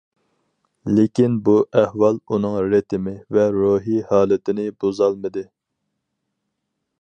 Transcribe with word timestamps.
لېكىن 0.99 1.35
بۇ 1.49 1.53
ئەھۋال 1.81 2.17
ئۇنىڭ 2.31 2.57
رىتىمى 2.71 3.13
ۋە 3.37 3.45
روھىي 3.59 4.01
ھالىتىنى 4.13 4.67
بۇزالمىدى. 4.85 5.47